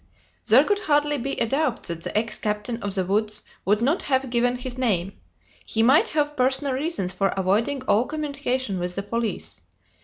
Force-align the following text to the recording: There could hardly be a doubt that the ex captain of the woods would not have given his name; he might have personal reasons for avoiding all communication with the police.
There 0.47 0.63
could 0.63 0.79
hardly 0.79 1.19
be 1.19 1.33
a 1.39 1.45
doubt 1.45 1.83
that 1.83 2.01
the 2.03 2.17
ex 2.17 2.39
captain 2.39 2.81
of 2.81 2.95
the 2.95 3.05
woods 3.05 3.43
would 3.65 3.83
not 3.83 4.01
have 4.01 4.31
given 4.31 4.55
his 4.55 4.75
name; 4.75 5.13
he 5.63 5.83
might 5.83 6.07
have 6.07 6.35
personal 6.35 6.73
reasons 6.73 7.13
for 7.13 7.27
avoiding 7.37 7.83
all 7.83 8.07
communication 8.07 8.79
with 8.79 8.95
the 8.95 9.03
police. 9.03 9.61